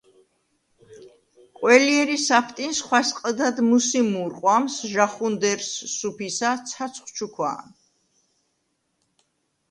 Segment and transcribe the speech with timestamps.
[1.57, 7.65] ყველჲერი საფტინს ხვასყჷდად მუსი მუ̄რყვამს ჟაჴუნდერს, სუფისა, ცაცხვ ჩუქვა̄ნ.